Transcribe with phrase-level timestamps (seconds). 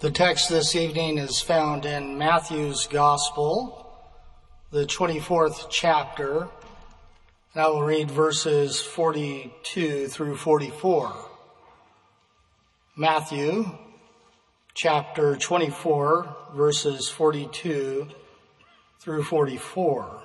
[0.00, 3.86] The text this evening is found in Matthew's Gospel,
[4.70, 6.48] the 24th chapter.
[7.52, 11.14] And I will read verses 42 through 44.
[12.96, 13.66] Matthew
[14.72, 18.08] chapter 24, verses 42
[19.00, 20.22] through 44.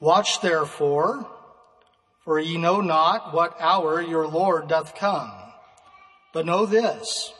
[0.00, 1.28] Watch therefore,
[2.24, 5.45] for ye know not what hour your Lord doth come.
[6.36, 7.32] But know this,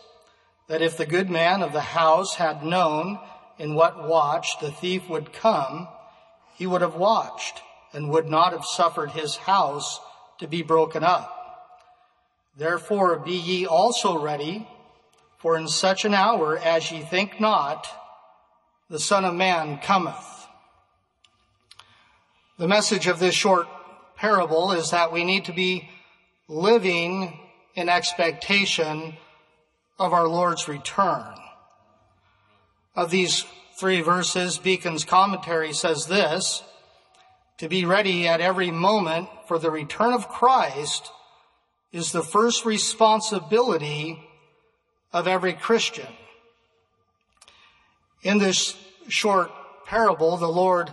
[0.68, 3.18] that if the good man of the house had known
[3.58, 5.86] in what watch the thief would come,
[6.54, 7.60] he would have watched
[7.92, 10.00] and would not have suffered his house
[10.38, 11.76] to be broken up.
[12.56, 14.66] Therefore be ye also ready,
[15.40, 17.86] for in such an hour as ye think not,
[18.88, 20.46] the Son of Man cometh.
[22.56, 23.68] The message of this short
[24.16, 25.90] parable is that we need to be
[26.48, 27.40] living
[27.76, 29.16] in expectation
[29.98, 31.34] of our Lord's return.
[32.96, 33.44] Of these
[33.78, 36.64] three verses, Beacon's commentary says this,
[37.58, 41.10] to be ready at every moment for the return of Christ
[41.92, 44.22] is the first responsibility
[45.12, 46.08] of every Christian.
[48.22, 48.76] In this
[49.08, 49.50] short
[49.86, 50.92] parable, the Lord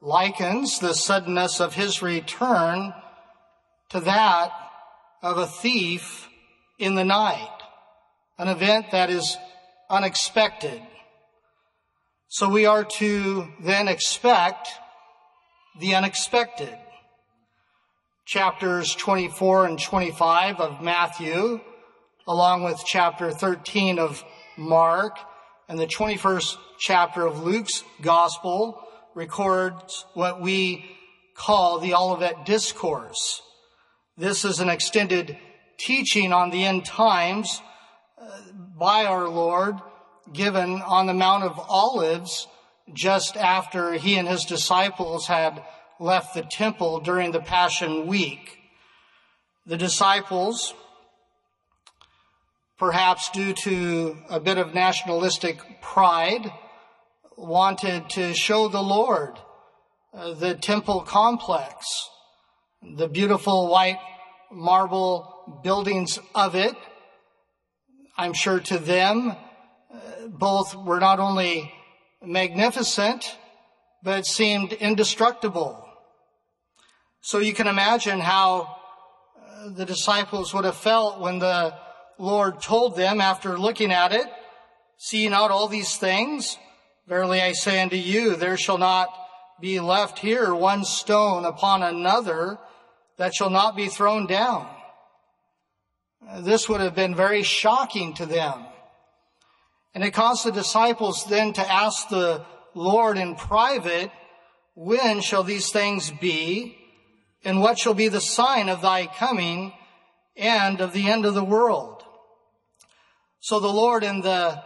[0.00, 2.92] likens the suddenness of his return
[3.88, 4.52] to that
[5.22, 6.28] of a thief
[6.78, 7.58] in the night,
[8.38, 9.36] an event that is
[9.90, 10.80] unexpected.
[12.28, 14.68] So we are to then expect
[15.80, 16.76] the unexpected.
[18.26, 21.60] Chapters 24 and 25 of Matthew,
[22.26, 24.22] along with chapter 13 of
[24.58, 25.16] Mark
[25.68, 28.82] and the 21st chapter of Luke's gospel
[29.14, 30.84] records what we
[31.34, 33.42] call the Olivet Discourse.
[34.18, 35.38] This is an extended
[35.76, 37.62] teaching on the end times
[38.20, 38.26] uh,
[38.76, 39.76] by our Lord
[40.32, 42.48] given on the Mount of Olives
[42.92, 45.62] just after he and his disciples had
[46.00, 48.58] left the temple during the Passion Week.
[49.66, 50.74] The disciples,
[52.76, 56.50] perhaps due to a bit of nationalistic pride,
[57.36, 59.38] wanted to show the Lord
[60.12, 62.10] uh, the temple complex
[62.82, 63.98] the beautiful white
[64.50, 66.74] marble buildings of it.
[68.16, 69.30] I'm sure to them,
[69.92, 71.72] uh, both were not only
[72.22, 73.36] magnificent,
[74.02, 75.84] but seemed indestructible.
[77.20, 78.76] So you can imagine how
[79.36, 81.74] uh, the disciples would have felt when the
[82.18, 84.26] Lord told them after looking at it,
[84.96, 86.56] seeing out all these things,
[87.06, 89.08] verily I say unto you, there shall not
[89.60, 92.58] be left here one stone upon another
[93.18, 94.68] that shall not be thrown down.
[96.38, 98.64] This would have been very shocking to them.
[99.94, 104.10] And it caused the disciples then to ask the Lord in private,
[104.74, 106.76] when shall these things be?
[107.44, 109.72] And what shall be the sign of thy coming
[110.36, 112.02] and of the end of the world?
[113.40, 114.62] So the Lord in the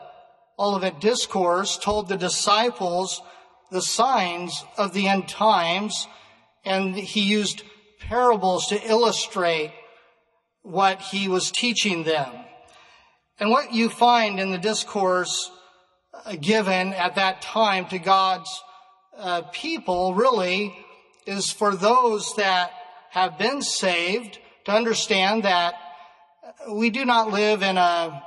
[0.58, 3.22] Olivet Discourse told the disciples
[3.70, 6.06] the signs of the end times,
[6.64, 7.62] and he used
[8.12, 9.72] parables to illustrate
[10.60, 12.30] what he was teaching them.
[13.40, 15.50] And what you find in the discourse
[16.26, 18.50] uh, given at that time to God's
[19.16, 20.76] uh, people really
[21.26, 22.72] is for those that
[23.12, 25.74] have been saved to understand that
[26.70, 28.22] we do not live in a,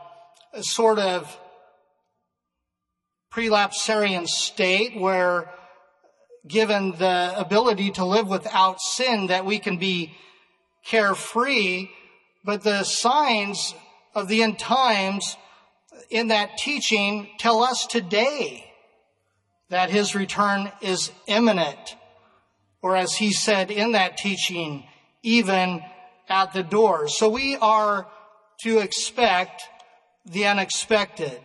[0.54, 1.40] a sort of
[3.32, 5.52] prelapsarian state where
[6.48, 10.14] given the ability to live without sin that we can be
[10.86, 11.88] carefree,
[12.44, 13.74] but the signs
[14.14, 15.38] of the end times
[16.10, 18.72] in that teaching tell us today
[19.70, 21.96] that his return is imminent.
[22.82, 24.86] Or as he said in that teaching,
[25.24, 25.82] even
[26.30, 27.08] at the door.
[27.08, 28.08] So we are
[28.60, 29.64] to expect
[30.26, 31.40] the unexpected.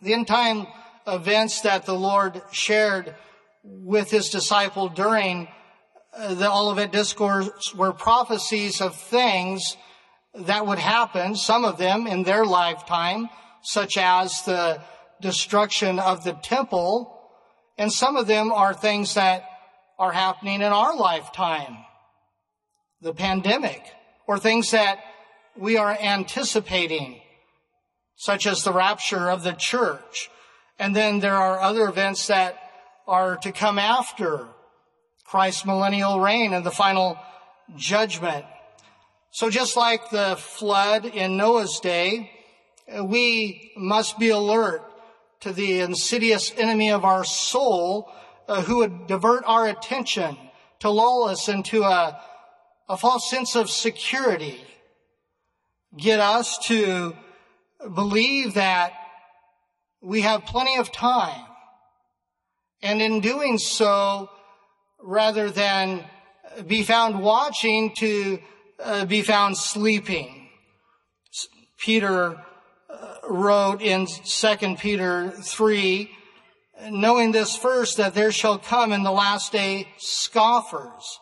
[0.00, 0.66] The end time
[1.06, 3.14] events that the Lord shared
[3.62, 5.48] with his disciple during
[6.16, 9.76] uh, the Olivet Discourse were prophecies of things
[10.34, 13.28] that would happen, some of them in their lifetime,
[13.62, 14.80] such as the
[15.20, 17.18] destruction of the temple,
[17.78, 19.44] and some of them are things that
[19.98, 21.76] are happening in our lifetime.
[23.00, 23.82] The pandemic,
[24.26, 24.98] or things that
[25.56, 27.20] we are anticipating,
[28.16, 30.30] such as the rapture of the church.
[30.78, 32.56] And then there are other events that
[33.06, 34.48] are to come after
[35.24, 37.18] Christ's millennial reign and the final
[37.76, 38.44] judgment.
[39.30, 42.30] So just like the flood in Noah's day,
[43.02, 44.82] we must be alert
[45.40, 48.12] to the insidious enemy of our soul
[48.48, 50.36] uh, who would divert our attention
[50.80, 52.20] to lull us into a,
[52.88, 54.60] a false sense of security,
[55.96, 57.16] get us to
[57.94, 58.92] believe that
[60.02, 61.46] we have plenty of time.
[62.82, 64.28] And in doing so,
[65.00, 66.04] rather than
[66.66, 68.38] be found watching to
[68.82, 70.48] uh, be found sleeping.
[71.78, 72.40] Peter
[72.90, 76.10] uh, wrote in 2 Peter 3,
[76.90, 81.18] knowing this first, that there shall come in the last day scoffers,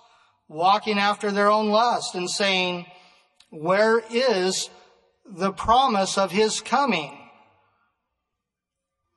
[0.48, 2.86] walking after their own lust and saying,
[3.50, 4.68] where is
[5.24, 7.16] the promise of his coming?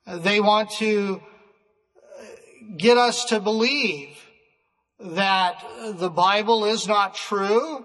[0.06, 1.22] They want to
[2.76, 4.08] get us to believe
[4.98, 5.62] that
[5.98, 7.84] the Bible is not true,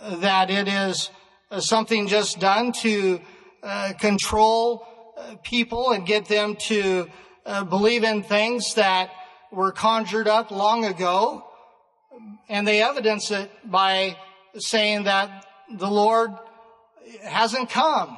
[0.00, 1.10] that it is
[1.58, 3.20] something just done to
[3.62, 4.86] uh, control
[5.18, 7.08] uh, people and get them to
[7.44, 9.10] uh, believe in things that
[9.52, 11.44] were conjured up long ago.
[12.48, 14.16] And they evidence it by
[14.56, 16.30] saying that the Lord
[17.22, 18.16] hasn't come.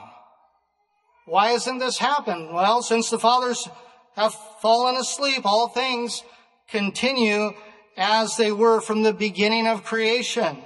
[1.26, 2.52] Why hasn't this happened?
[2.52, 3.68] Well, since the fathers
[4.16, 6.22] have fallen asleep, all things
[6.68, 7.52] continue
[7.96, 10.58] as they were from the beginning of creation.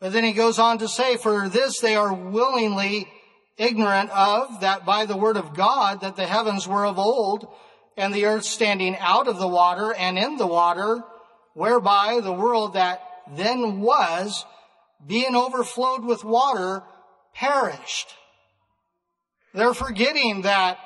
[0.00, 3.08] But then he goes on to say, for this they are willingly
[3.56, 7.48] ignorant of that by the word of God that the heavens were of old
[7.96, 11.02] and the earth standing out of the water and in the water,
[11.54, 14.44] whereby the world that then was,
[15.04, 16.84] being overflowed with water,
[17.34, 18.14] perished.
[19.52, 20.78] They're forgetting that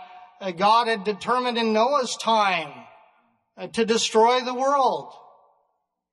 [0.50, 2.73] God had determined in Noah's time
[3.56, 5.15] uh, to destroy the world.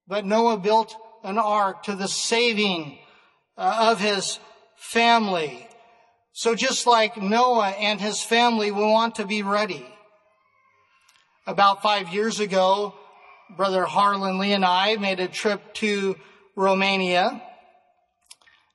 [0.07, 2.99] But Noah built an ark to the saving
[3.57, 4.39] uh, of his
[4.77, 5.67] family.
[6.31, 9.85] So just like Noah and his family, we want to be ready.
[11.47, 12.93] About five years ago,
[13.57, 16.15] Brother Harlan Lee and I made a trip to
[16.55, 17.41] Romania.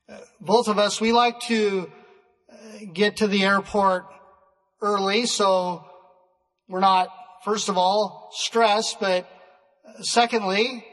[0.09, 1.91] Uh, both of us, we like to
[2.93, 4.05] get to the airport
[4.85, 5.85] early so
[6.69, 7.09] we're not
[7.45, 9.29] first of all, stress, but
[10.01, 10.85] secondly,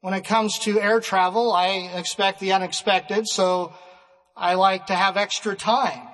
[0.00, 3.72] when it comes to air travel, I expect the unexpected, so
[4.36, 6.06] I like to have extra time.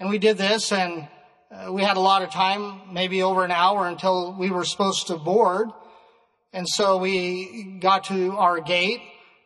[0.00, 1.08] And we did this and
[1.52, 5.06] uh, we had a lot of time, maybe over an hour until we were supposed
[5.06, 5.68] to board.
[6.52, 9.00] And so we got to our gate,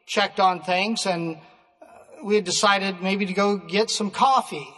[0.06, 4.68] checked on things, and uh, we had decided maybe to go get some coffee.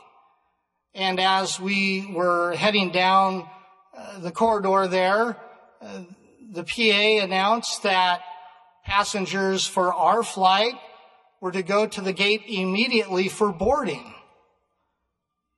[0.95, 3.49] And as we were heading down
[4.19, 5.37] the corridor there,
[5.81, 6.03] uh,
[6.53, 8.23] the PA announced that
[8.85, 10.75] passengers for our flight
[11.41, 14.15] were to go to the gate immediately for boarding.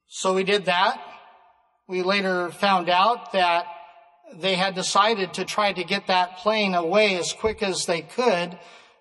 [0.06, 1.02] So we did that.
[1.88, 3.66] We later found out that
[4.34, 8.58] they had decided to try to get that plane away as quick as they could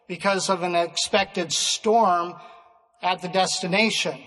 [0.08, 2.34] because of an expected storm
[3.02, 4.20] at the destination.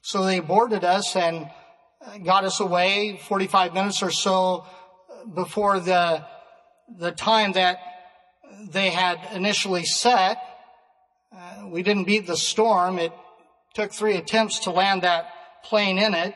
[0.00, 1.50] So they boarded us and
[2.24, 4.66] got us away 45 minutes or so
[5.34, 6.24] before the,
[6.98, 7.80] the time that
[8.70, 10.38] they had initially set.
[11.34, 12.98] Uh, we didn't beat the storm.
[12.98, 13.12] It
[13.74, 15.30] took three attempts to land that
[15.64, 16.34] plane in it.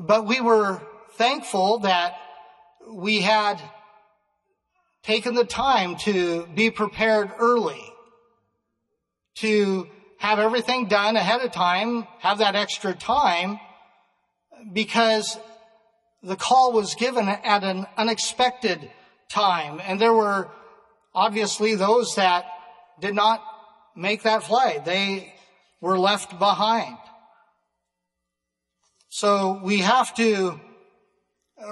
[0.00, 0.82] But we were
[1.12, 2.14] thankful that
[2.90, 3.60] we had
[5.02, 7.82] taken the time to be prepared early,
[9.36, 13.58] to have everything done ahead of time, have that extra time,
[14.72, 15.38] because
[16.22, 18.90] the call was given at an unexpected
[19.30, 19.80] time.
[19.84, 20.50] And there were
[21.14, 22.44] obviously those that
[23.00, 23.42] did not
[23.94, 24.84] make that flight.
[24.84, 25.32] They
[25.80, 26.96] were left behind.
[29.08, 30.60] So we have to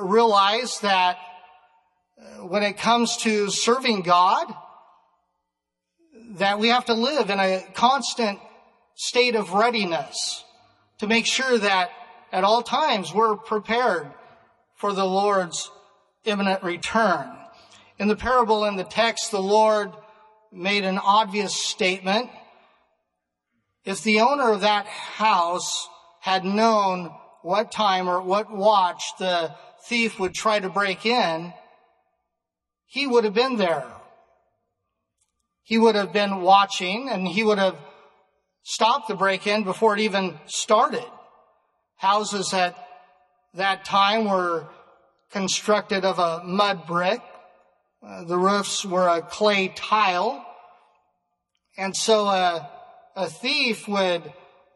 [0.00, 1.18] realize that
[2.18, 4.52] uh, when it comes to serving God,
[6.36, 8.38] that we have to live in a constant
[8.94, 10.44] state of readiness
[10.98, 11.90] to make sure that
[12.32, 14.10] at all times we're prepared
[14.74, 15.70] for the Lord's
[16.24, 17.30] imminent return.
[17.98, 19.92] In the parable in the text, the Lord
[20.52, 22.28] made an obvious statement.
[23.84, 25.88] If the owner of that house
[26.20, 31.54] had known what time or what watch the thief would try to break in,
[32.86, 33.86] he would have been there
[35.66, 37.76] he would have been watching and he would have
[38.62, 41.04] stopped the break-in before it even started.
[41.96, 42.76] Houses at
[43.54, 44.68] that time were
[45.32, 47.20] constructed of a mud brick.
[48.00, 50.46] Uh, the roofs were a clay tile.
[51.76, 52.64] And so uh,
[53.16, 54.22] a thief would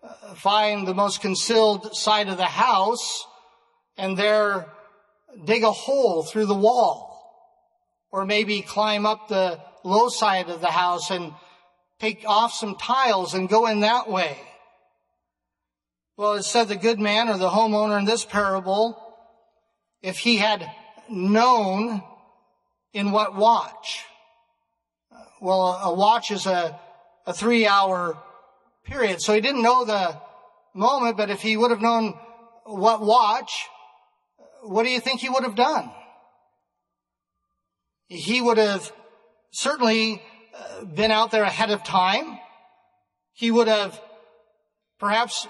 [0.03, 3.27] uh, find the most concealed side of the house
[3.97, 4.67] and there
[5.45, 7.07] dig a hole through the wall
[8.11, 11.33] or maybe climb up the low side of the house and
[11.99, 14.39] take off some tiles and go in that way.
[16.17, 19.01] Well, it said the good man or the homeowner in this parable,
[20.03, 20.71] if he had
[21.09, 22.03] known
[22.93, 24.05] in what watch.
[25.41, 26.79] Well, a watch is a,
[27.27, 28.19] a three hour
[28.85, 29.23] period.
[29.23, 30.21] So he didn't know the
[30.75, 32.19] moment, but if he would have known
[32.65, 33.67] what watch,
[34.63, 35.91] what do you think he would have done?
[38.09, 38.93] He would have
[39.50, 40.23] certainly
[40.57, 42.38] uh, been out there ahead of time.
[43.33, 44.00] He would have
[44.99, 45.47] perhaps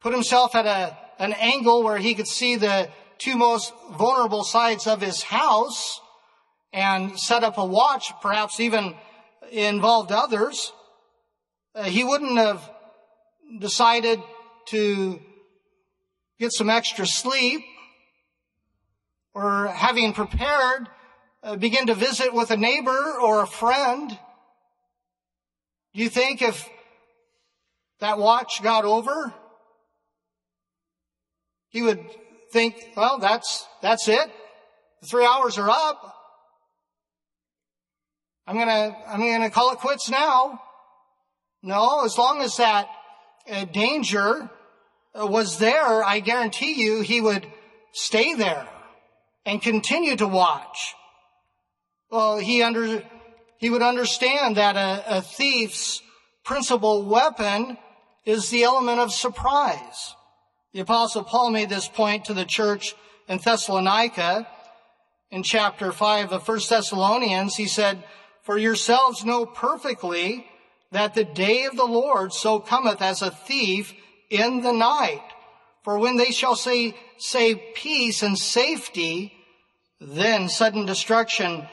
[0.00, 2.88] put himself at a, an angle where he could see the
[3.18, 6.00] two most vulnerable sides of his house
[6.72, 8.94] and set up a watch, perhaps even
[9.50, 10.72] involved others.
[11.74, 12.68] Uh, he wouldn't have
[13.58, 14.20] decided
[14.66, 15.20] to
[16.38, 17.62] get some extra sleep
[19.34, 20.88] or having prepared,
[21.58, 24.10] begin to visit with a neighbor or a friend.
[25.94, 26.68] Do you think if
[28.00, 29.34] that watch got over,
[31.68, 32.00] he would
[32.52, 34.30] think, well, that's, that's it.
[35.00, 36.14] The three hours are up.
[38.46, 40.60] I'm gonna, I'm gonna call it quits now.
[41.62, 42.88] No, as long as that
[43.50, 44.50] uh, danger
[45.14, 47.46] uh, was there, I guarantee you he would
[47.92, 48.68] stay there
[49.46, 50.94] and continue to watch.
[52.12, 53.02] Well, he under,
[53.56, 56.02] he would understand that a, a thief's
[56.44, 57.78] principal weapon
[58.26, 60.14] is the element of surprise.
[60.74, 62.94] The apostle Paul made this point to the church
[63.28, 64.46] in Thessalonica
[65.30, 67.56] in chapter 5 of 1 Thessalonians.
[67.56, 68.04] He said,
[68.42, 70.46] For yourselves know perfectly
[70.90, 73.94] that the day of the Lord so cometh as a thief
[74.28, 75.24] in the night.
[75.82, 79.32] For when they shall say, say peace and safety,
[79.98, 81.66] then sudden destruction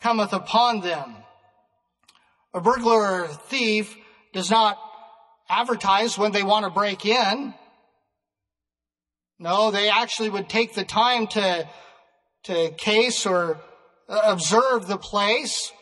[0.00, 1.16] cometh upon them.
[2.54, 3.96] A burglar or thief
[4.32, 4.78] does not
[5.48, 7.54] advertise when they want to break in.
[9.38, 11.68] No, they actually would take the time to,
[12.44, 13.60] to case or
[14.08, 15.72] uh, observe the place.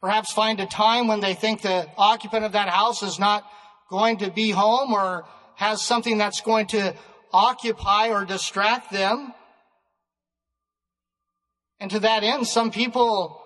[0.00, 3.44] Perhaps find a time when they think the occupant of that house is not
[3.88, 5.24] going to be home or
[5.56, 6.94] has something that's going to
[7.32, 9.32] occupy or distract them.
[11.82, 13.42] And to that end, some people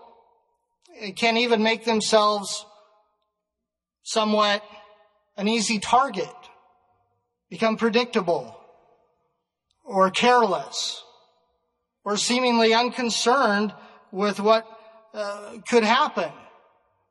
[1.16, 2.66] can even make themselves
[4.02, 4.62] somewhat
[5.38, 6.36] an easy target,
[7.48, 8.54] become predictable
[9.86, 11.02] or careless
[12.04, 13.72] or seemingly unconcerned
[14.12, 14.66] with what
[15.14, 16.30] uh, could happen.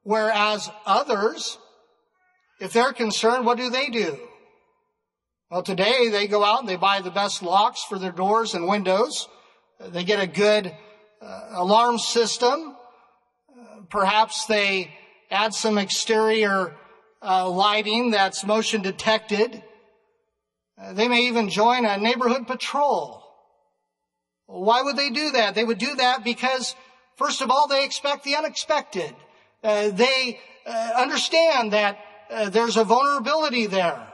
[0.03, 1.57] Whereas others,
[2.61, 4.19] if they're concerned, what do they do?
[5.49, 8.67] Well, today they go out and they buy the best locks for their doors and
[8.67, 9.27] windows.
[9.79, 10.71] They get a good
[11.25, 12.75] uh, alarm system.
[13.49, 14.93] Uh, perhaps they
[15.31, 16.75] add some exterior
[17.21, 19.63] uh, lighting that's motion detected.
[20.77, 23.23] Uh, they may even join a neighborhood patrol.
[24.45, 25.55] Why would they do that?
[25.55, 26.75] They would do that because,
[27.15, 29.15] first of all, they expect the unexpected.
[29.63, 31.97] Uh, they uh, understand that
[32.51, 34.07] there's a vulnerability there.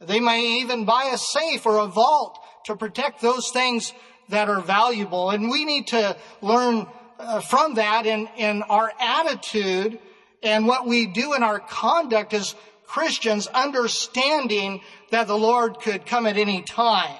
[0.00, 3.92] They may even buy a safe or a vault to protect those things
[4.28, 5.30] that are valuable.
[5.30, 6.86] And we need to learn
[7.18, 9.98] uh, from that in, in our attitude
[10.42, 12.54] and what we do in our conduct as
[12.86, 14.80] Christians, understanding
[15.10, 17.18] that the Lord could come at any time.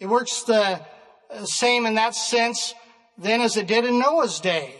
[0.00, 0.80] It works the
[1.44, 2.74] same in that sense
[3.18, 4.74] then as it did in Noah's day.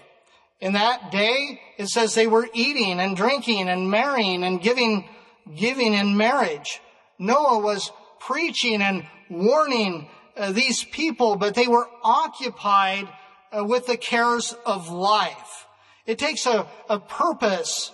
[0.60, 5.08] In that day, it says they were eating and drinking and marrying and giving,
[5.56, 6.80] giving in marriage.
[7.18, 13.08] Noah was preaching and warning uh, these people, but they were occupied
[13.56, 15.66] uh, with the cares of life.
[16.06, 17.92] It takes a, a purpose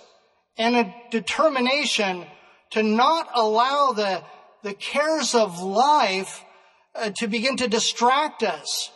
[0.57, 2.25] and a determination
[2.71, 4.23] to not allow the,
[4.63, 6.43] the cares of life
[6.95, 8.91] uh, to begin to distract us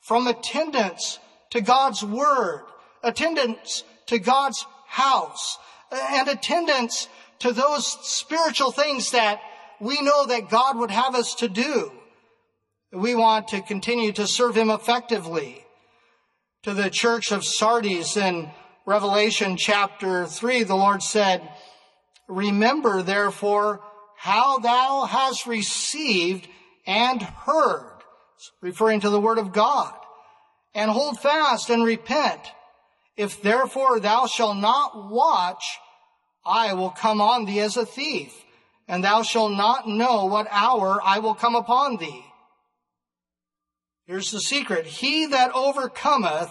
[0.00, 1.18] from attendance
[1.50, 2.64] to God's Word,
[3.02, 5.58] attendance to God's house,
[5.90, 7.08] uh, and attendance
[7.40, 9.40] to those spiritual things that
[9.80, 11.92] we know that God would have us to do.
[12.94, 15.64] We want to continue to serve Him effectively.
[16.62, 18.50] To the church of Sardis in
[18.86, 21.42] Revelation chapter 3, the Lord said,
[22.28, 23.80] Remember therefore
[24.16, 26.46] how thou hast received
[26.86, 27.98] and heard,
[28.60, 29.92] referring to the word of God,
[30.72, 32.40] and hold fast and repent.
[33.16, 35.64] If therefore thou shalt not watch,
[36.46, 38.32] I will come on thee as a thief,
[38.86, 42.24] and thou shalt not know what hour I will come upon thee.
[44.06, 44.86] Here's the secret.
[44.86, 46.50] He that overcometh,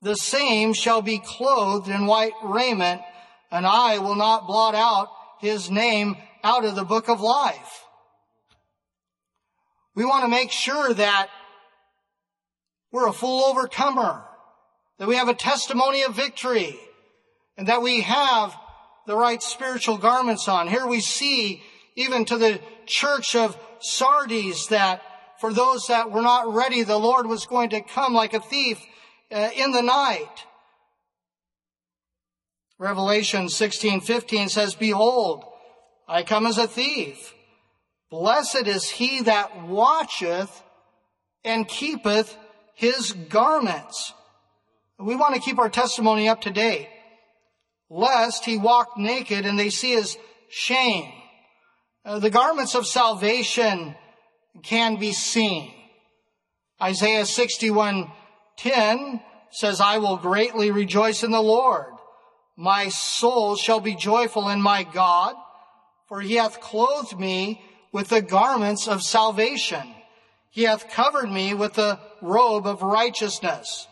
[0.00, 3.00] the same shall be clothed in white raiment,
[3.50, 5.08] and I will not blot out
[5.40, 7.84] his name out of the book of life.
[9.94, 11.28] We want to make sure that
[12.90, 14.24] we're a full overcomer,
[14.98, 16.76] that we have a testimony of victory,
[17.56, 18.56] and that we have
[19.06, 20.66] the right spiritual garments on.
[20.66, 21.62] Here we see
[21.94, 25.02] even to the church of Sardis that
[25.42, 28.78] for those that were not ready, the Lord was going to come like a thief
[29.32, 30.46] uh, in the night.
[32.78, 35.44] Revelation 16:15 says, "Behold,
[36.06, 37.34] I come as a thief.
[38.08, 40.62] Blessed is he that watcheth
[41.42, 42.36] and keepeth
[42.74, 44.12] his garments."
[45.00, 46.88] We want to keep our testimony up to date,
[47.90, 50.16] lest he walk naked and they see his
[50.48, 51.12] shame.
[52.04, 53.96] Uh, the garments of salvation
[54.62, 55.72] can be seen.
[56.80, 61.94] Isaiah 61:10 says, "I will greatly rejoice in the Lord."
[62.56, 65.36] My soul shall be joyful in my God,
[66.06, 69.94] for he hath clothed me with the garments of salvation.
[70.50, 73.86] He hath covered me with the robe of righteousness.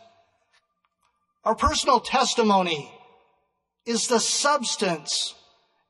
[1.45, 2.93] Our personal testimony
[3.87, 5.35] is the substance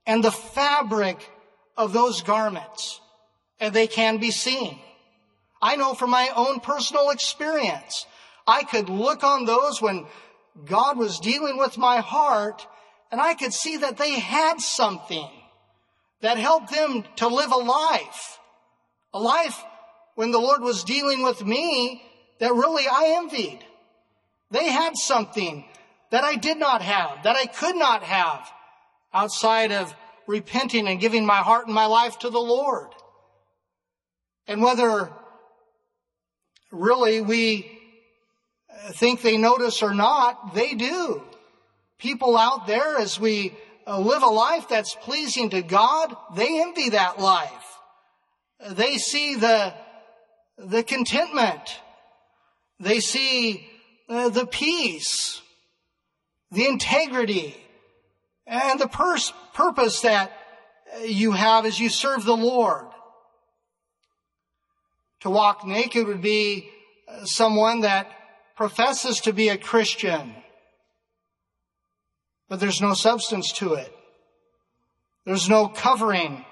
[0.07, 1.29] and the fabric
[1.77, 3.00] of those garments,
[3.61, 4.79] and they can be seen.
[5.63, 8.07] I know from my own personal experience,
[8.47, 10.07] I could look on those when
[10.65, 12.67] God was dealing with my heart
[13.13, 15.29] and I could see that they had something
[16.23, 18.39] that helped them to live a life.
[19.13, 19.63] A life
[20.15, 22.03] when the Lord was dealing with me
[22.39, 23.65] that really I envied.
[24.51, 25.65] They had something
[26.11, 28.51] that I did not have, that I could not have
[29.13, 29.95] outside of
[30.27, 32.89] repenting and giving my heart and my life to the Lord.
[34.47, 35.11] And whether
[36.71, 37.79] really we
[38.93, 41.23] think they notice or not, they do.
[41.99, 43.55] People out there, as we
[43.87, 47.51] uh, live a life that's pleasing to God, they envy that life.
[48.71, 49.75] They see the,
[50.59, 51.81] the contentment.
[52.79, 53.67] They see
[54.09, 55.41] uh, the peace,
[56.51, 57.57] the integrity,
[58.47, 60.33] and the pers- purpose that
[61.05, 62.87] you have as you serve the Lord.
[65.21, 66.71] To walk naked would be
[67.09, 68.09] uh, someone that
[68.57, 70.35] professes to be a Christian,
[72.49, 73.95] but there's no substance to it.
[75.25, 76.45] There's no covering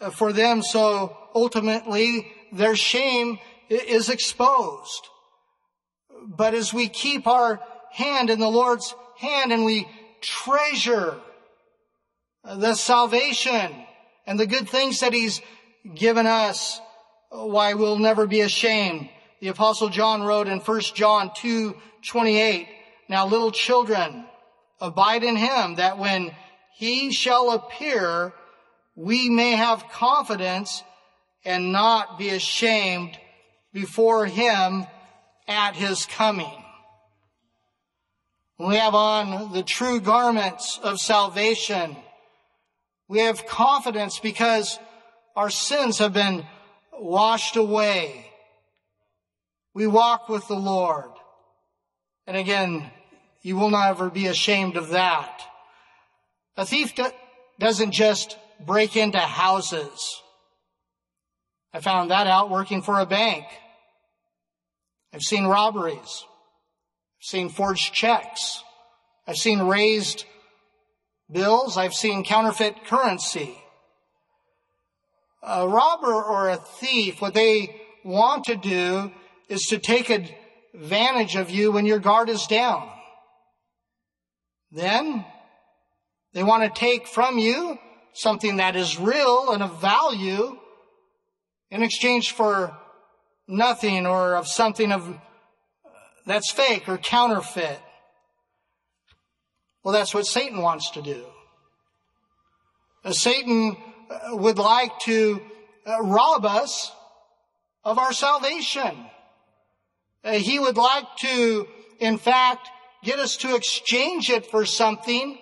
[0.00, 3.38] uh, for them, so ultimately their shame
[3.68, 5.08] is exposed.
[6.26, 7.60] But as we keep our
[7.92, 9.88] hand in the Lord's hand and we
[10.20, 11.18] treasure
[12.44, 13.74] uh, the salvation
[14.26, 15.40] and the good things that He's
[15.94, 16.80] given us,
[17.36, 19.08] Oh, why we'll never be ashamed
[19.44, 22.66] the apostle John wrote in 1 John 2, 28,
[23.10, 24.24] Now little children,
[24.80, 26.34] abide in him that when
[26.76, 28.32] he shall appear,
[28.96, 30.82] we may have confidence
[31.44, 33.18] and not be ashamed
[33.74, 34.86] before him
[35.46, 36.64] at his coming.
[38.58, 41.98] We have on the true garments of salvation.
[43.08, 44.78] We have confidence because
[45.36, 46.46] our sins have been
[46.98, 48.26] washed away.
[49.74, 51.10] We walk with the Lord.
[52.26, 52.90] And again,
[53.42, 55.42] you will not ever be ashamed of that.
[56.56, 57.10] A thief do-
[57.58, 60.22] doesn't just break into houses.
[61.72, 63.44] I found that out working for a bank.
[65.12, 66.24] I've seen robberies.
[67.18, 68.62] I've seen forged checks.
[69.26, 70.24] I've seen raised
[71.30, 71.76] bills.
[71.76, 73.58] I've seen counterfeit currency.
[75.46, 79.12] A robber or a thief, what they want to do
[79.48, 82.88] is to take advantage of you when your guard is down.
[84.70, 85.24] Then
[86.32, 87.78] they want to take from you
[88.14, 90.58] something that is real and of value
[91.70, 92.76] in exchange for
[93.46, 95.18] nothing or of something of
[96.26, 97.80] that's fake or counterfeit.
[99.82, 101.26] Well, that's what Satan wants to do.
[103.10, 103.76] Satan
[104.30, 105.40] would like to
[105.86, 106.92] uh, rob us
[107.84, 109.06] of our salvation.
[110.22, 112.68] Uh, he would like to, in fact,
[113.02, 115.38] get us to exchange it for something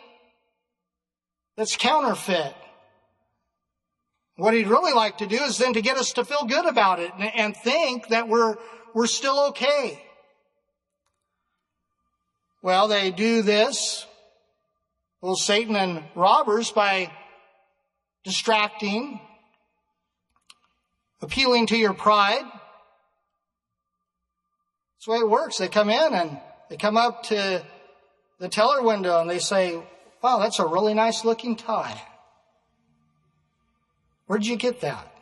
[1.57, 2.55] that's counterfeit.
[4.37, 6.99] What he'd really like to do is then to get us to feel good about
[6.99, 8.57] it and, think that we're,
[8.95, 10.03] we're still okay.
[12.63, 14.07] Well, they do this,
[15.21, 17.13] well, Satan and robbers by
[18.25, 19.21] distracting,
[21.21, 22.45] appealing to your pride.
[24.95, 25.59] That's the way it works.
[25.59, 26.39] They come in and
[26.71, 27.65] they come up to
[28.39, 29.83] the teller window and they say,
[30.23, 32.01] wow, that's a really nice looking tie.
[34.27, 35.13] Where'd you get that?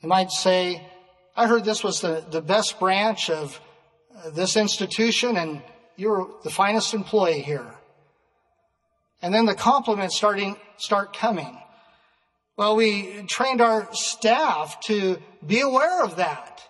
[0.00, 0.86] They might say,
[1.36, 3.60] I heard this was the, the best branch of
[4.16, 5.62] uh, this institution and
[5.96, 7.74] you're the finest employee here.
[9.24, 11.58] And then the compliments starting, start coming.
[12.58, 16.60] Well, we trained our staff to be aware of that,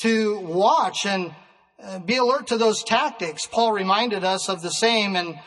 [0.00, 1.34] to watch and
[1.82, 3.46] uh, be alert to those tactics.
[3.46, 5.40] Paul reminded us of the same in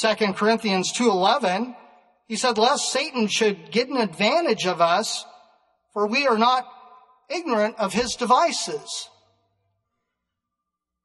[0.00, 1.76] 2 Corinthians 2.11.
[2.26, 5.26] He said, lest Satan should get an advantage of us,
[5.92, 6.66] for we are not
[7.28, 9.10] ignorant of his devices.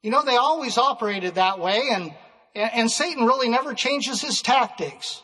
[0.02, 2.14] You know, they always operated that way, and,
[2.56, 5.22] and Satan really never changes his tactics.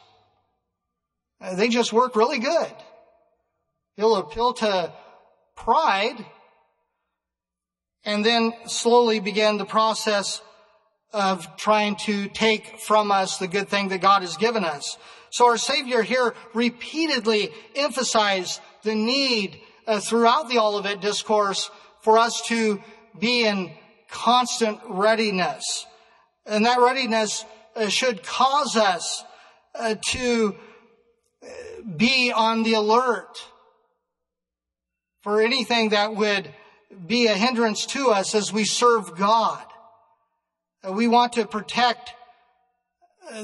[1.40, 2.74] Uh, they just work really good.
[3.96, 4.94] He'll appeal to
[5.56, 6.26] pride
[8.04, 10.42] and then slowly begin the process
[11.14, 14.98] of trying to take from us the good thing that God has given us.
[15.30, 21.70] So our Savior here repeatedly emphasized the need uh, throughout the Olivet discourse
[22.02, 22.82] for us to
[23.20, 23.72] be in
[24.10, 25.86] constant readiness.
[26.46, 29.24] And that readiness uh, should cause us
[29.76, 30.56] uh, to
[31.44, 31.48] uh,
[31.96, 33.46] be on the alert
[35.22, 36.54] for anything that would
[37.06, 39.64] be a hindrance to us as we serve God.
[40.90, 42.12] We want to protect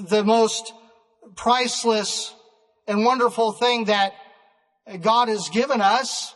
[0.09, 0.73] the most
[1.35, 2.33] priceless
[2.87, 4.13] and wonderful thing that
[5.01, 6.35] God has given us,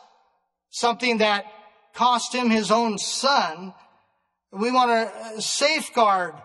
[0.69, 1.45] something that
[1.93, 3.73] cost him his own son.
[4.51, 6.35] We want to safeguard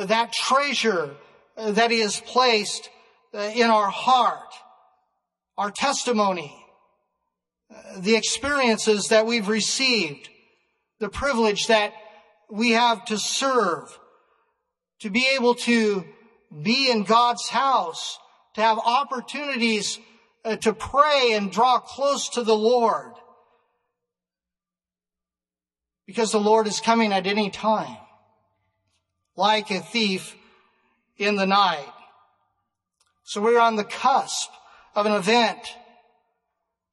[0.00, 1.14] that treasure
[1.56, 2.88] that he has placed
[3.34, 4.52] in our heart,
[5.56, 6.54] our testimony,
[7.98, 10.28] the experiences that we've received,
[10.98, 11.92] the privilege that
[12.50, 13.98] we have to serve,
[15.00, 16.04] to be able to
[16.62, 18.18] be in God's house,
[18.54, 19.98] to have opportunities
[20.44, 23.12] uh, to pray and draw close to the Lord.
[26.06, 27.96] Because the Lord is coming at any time,
[29.36, 30.36] like a thief
[31.16, 31.92] in the night.
[33.24, 34.50] So we're on the cusp
[34.94, 35.58] of an event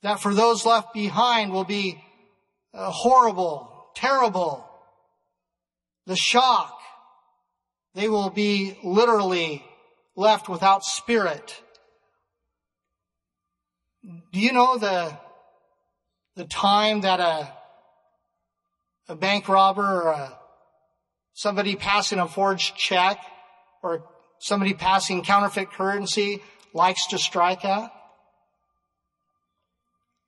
[0.02, 2.02] that for those left behind will be
[2.74, 4.66] uh, horrible, terrible.
[6.06, 6.76] The shock.
[7.96, 9.66] They will be literally
[10.16, 11.62] left without spirit.
[14.04, 15.18] Do you know the,
[16.36, 17.52] the time that a,
[19.10, 20.40] a bank robber or a,
[21.40, 23.18] somebody passing a forged check
[23.82, 24.04] or
[24.40, 26.42] somebody passing counterfeit currency
[26.74, 27.94] likes to strike at?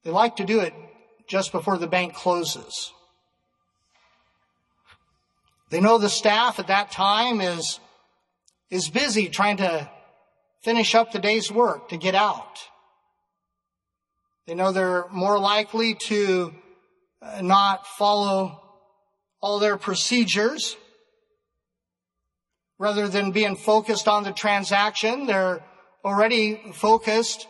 [0.05, 0.73] They like to do it
[1.27, 2.93] just before the bank closes.
[5.69, 7.81] They know the staff at that time is,
[8.69, 9.89] is busy trying to
[10.63, 12.57] finish up the day's work to get out.
[14.47, 16.53] They know they're more likely to
[17.21, 18.61] uh, not follow
[19.41, 20.77] all their procedures.
[22.81, 25.63] Rather than being focused on the transaction, they're
[26.03, 27.45] already focused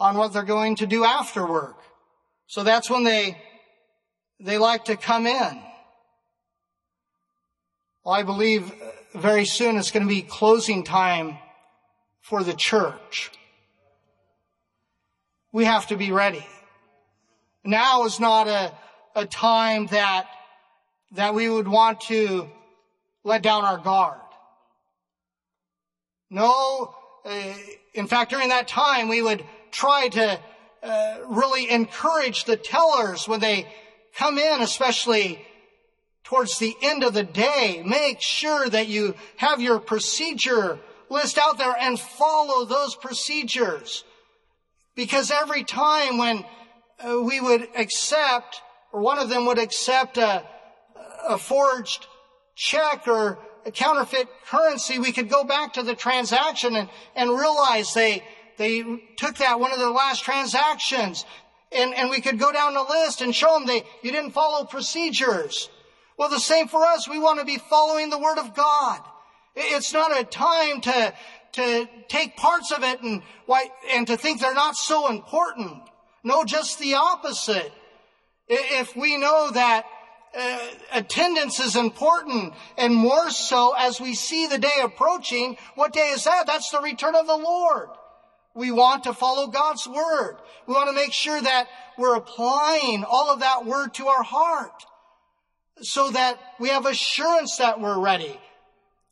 [0.00, 1.76] on what they're going to do after work.
[2.48, 3.40] So that's when they,
[4.40, 5.62] they like to come in.
[8.04, 8.72] Well, I believe
[9.14, 11.38] very soon it's going to be closing time
[12.20, 13.30] for the church.
[15.52, 16.44] We have to be ready.
[17.62, 18.72] Now is not a,
[19.14, 20.26] a time that,
[21.12, 22.50] that we would want to
[23.22, 24.18] let down our guard.
[26.34, 26.92] No,
[27.24, 27.54] uh,
[27.92, 30.40] in fact, during that time, we would try to
[30.82, 33.72] uh, really encourage the tellers when they
[34.16, 35.40] come in, especially
[36.24, 37.84] towards the end of the day.
[37.86, 44.02] Make sure that you have your procedure list out there and follow those procedures.
[44.96, 46.44] Because every time when
[46.98, 48.60] uh, we would accept,
[48.92, 50.42] or one of them would accept a,
[51.28, 52.08] a forged
[52.56, 53.38] check or
[53.70, 58.22] counterfeit currency, we could go back to the transaction and, and realize they,
[58.58, 58.82] they
[59.16, 61.24] took that one of their last transactions
[61.74, 64.64] and, and we could go down the list and show them they, you didn't follow
[64.64, 65.68] procedures.
[66.16, 67.08] Well, the same for us.
[67.08, 69.00] We want to be following the Word of God.
[69.56, 71.14] It's not a time to,
[71.52, 75.82] to take parts of it and why, and to think they're not so important.
[76.22, 77.72] No, just the opposite.
[78.48, 79.84] If we know that
[80.36, 80.58] uh,
[80.92, 85.56] attendance is important and more so as we see the day approaching.
[85.74, 86.46] What day is that?
[86.46, 87.88] That's the return of the Lord.
[88.54, 90.36] We want to follow God's word.
[90.66, 91.68] We want to make sure that
[91.98, 94.84] we're applying all of that word to our heart
[95.80, 98.38] so that we have assurance that we're ready.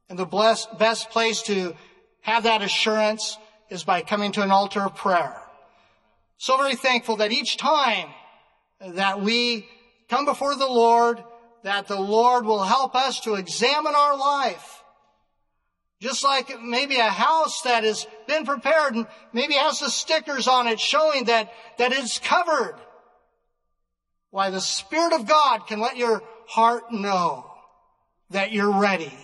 [0.08, 1.74] And the blessed, best place to
[2.20, 3.36] have that assurance
[3.68, 5.40] is by coming to an altar of prayer.
[6.36, 8.08] So very thankful that each time
[8.80, 9.68] that we
[10.12, 11.24] come before the Lord,
[11.62, 14.82] that the Lord will help us to examine our life.
[16.02, 20.66] Just like maybe a house that has been prepared and maybe has the stickers on
[20.66, 22.74] it showing that, that it's covered.
[24.28, 27.50] Why the Spirit of God can let your heart know
[28.30, 29.16] that you're ready.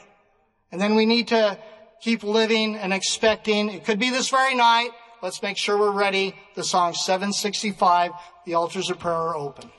[0.73, 1.59] And then we need to
[2.01, 3.69] keep living and expecting.
[3.69, 4.93] It could be this very night.
[5.23, 6.35] Let's make sure we're ready.
[6.55, 8.13] The song 765,
[8.47, 9.71] the altars of prayer are open.